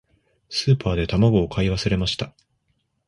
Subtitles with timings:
[0.49, 2.33] スーパーで卵を買い忘れました。